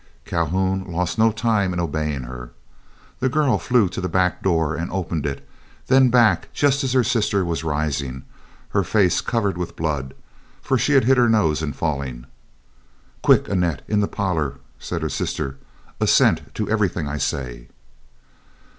Calhoun 0.25 0.83
lost 0.91 1.19
no 1.19 1.31
time 1.31 1.73
in 1.73 1.79
obeying 1.79 2.23
her. 2.23 2.49
The 3.19 3.29
girl 3.29 3.59
flew 3.59 3.87
to 3.89 4.01
the 4.01 4.09
back 4.09 4.41
door 4.41 4.73
and 4.75 4.91
opened 4.91 5.27
it, 5.27 5.47
then 5.85 6.09
back 6.09 6.51
just 6.53 6.83
as 6.83 6.93
her 6.93 7.03
sister 7.03 7.45
was 7.45 7.63
rising, 7.63 8.23
her 8.69 8.83
face 8.83 9.21
covered 9.21 9.59
with 9.59 9.75
blood, 9.75 10.15
for 10.59 10.75
she 10.75 10.93
had 10.93 11.03
hit 11.03 11.17
her 11.17 11.29
nose 11.29 11.61
in 11.61 11.73
falling. 11.73 12.25
"Quick, 13.21 13.47
Annette, 13.47 13.83
in 13.87 13.99
the 13.99 14.07
parlor," 14.07 14.55
said 14.79 15.03
her 15.03 15.07
sister; 15.07 15.57
"assent 15.99 16.51
to 16.55 16.67
everything 16.67 17.07
I 17.07 17.19
say." 17.19 17.67